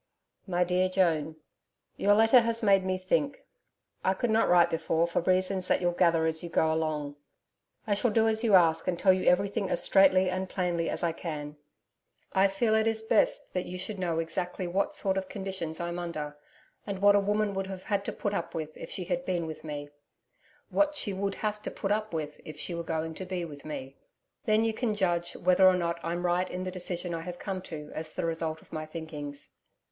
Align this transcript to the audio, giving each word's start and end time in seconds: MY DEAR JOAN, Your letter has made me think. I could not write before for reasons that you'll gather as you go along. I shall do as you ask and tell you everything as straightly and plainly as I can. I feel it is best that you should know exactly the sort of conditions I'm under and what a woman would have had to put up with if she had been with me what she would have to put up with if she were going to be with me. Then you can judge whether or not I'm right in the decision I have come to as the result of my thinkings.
MY 0.47 0.63
DEAR 0.63 0.89
JOAN, 0.89 1.35
Your 1.95 2.15
letter 2.15 2.39
has 2.41 2.63
made 2.63 2.83
me 2.83 2.97
think. 2.97 3.45
I 4.03 4.15
could 4.15 4.31
not 4.31 4.49
write 4.49 4.71
before 4.71 5.07
for 5.07 5.21
reasons 5.21 5.67
that 5.67 5.79
you'll 5.79 5.91
gather 5.91 6.25
as 6.25 6.41
you 6.41 6.49
go 6.49 6.73
along. 6.73 7.17
I 7.85 7.93
shall 7.93 8.09
do 8.09 8.27
as 8.27 8.43
you 8.43 8.55
ask 8.55 8.87
and 8.87 8.97
tell 8.97 9.13
you 9.13 9.29
everything 9.29 9.69
as 9.69 9.83
straightly 9.83 10.27
and 10.27 10.49
plainly 10.49 10.89
as 10.89 11.03
I 11.03 11.11
can. 11.11 11.55
I 12.33 12.47
feel 12.47 12.73
it 12.73 12.87
is 12.87 13.03
best 13.03 13.53
that 13.53 13.67
you 13.67 13.77
should 13.77 13.99
know 13.99 14.17
exactly 14.17 14.65
the 14.65 14.89
sort 14.89 15.17
of 15.17 15.29
conditions 15.29 15.79
I'm 15.79 15.99
under 15.99 16.35
and 16.87 16.97
what 16.99 17.15
a 17.15 17.19
woman 17.19 17.53
would 17.53 17.67
have 17.67 17.83
had 17.83 18.03
to 18.05 18.11
put 18.11 18.33
up 18.33 18.55
with 18.55 18.75
if 18.75 18.89
she 18.89 19.03
had 19.03 19.23
been 19.23 19.45
with 19.45 19.63
me 19.63 19.91
what 20.71 20.95
she 20.95 21.13
would 21.13 21.35
have 21.35 21.61
to 21.61 21.69
put 21.69 21.91
up 21.91 22.11
with 22.11 22.41
if 22.43 22.57
she 22.59 22.73
were 22.73 22.81
going 22.81 23.13
to 23.13 23.23
be 23.27 23.45
with 23.45 23.65
me. 23.65 23.97
Then 24.45 24.65
you 24.65 24.73
can 24.73 24.95
judge 24.95 25.33
whether 25.35 25.67
or 25.67 25.75
not 25.75 25.99
I'm 26.01 26.25
right 26.25 26.49
in 26.49 26.63
the 26.63 26.71
decision 26.71 27.13
I 27.13 27.21
have 27.21 27.37
come 27.37 27.61
to 27.69 27.91
as 27.93 28.13
the 28.15 28.25
result 28.25 28.63
of 28.63 28.73
my 28.73 28.87
thinkings. 28.87 29.53